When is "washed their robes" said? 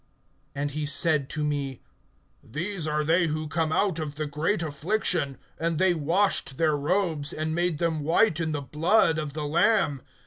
5.93-7.31